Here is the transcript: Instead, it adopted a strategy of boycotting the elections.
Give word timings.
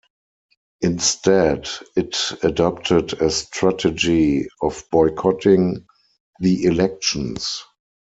Instead, 0.81 1.69
it 1.95 2.15
adopted 2.41 3.13
a 3.21 3.29
strategy 3.29 4.47
of 4.59 4.83
boycotting 4.89 5.85
the 6.39 6.63
elections. 6.63 7.63